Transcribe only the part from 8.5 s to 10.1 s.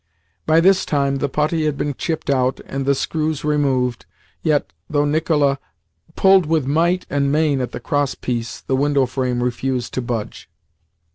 the window frame refused to